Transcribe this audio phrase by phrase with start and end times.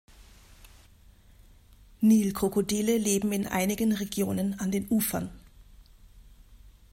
[2.01, 5.29] Nilkrokodile leben in einigen Regionen an den Ufern.